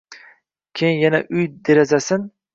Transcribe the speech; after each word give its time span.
Keyin 0.79 1.03
yana 1.03 1.21
uy 1.37 1.47
derazasin 1.69 2.27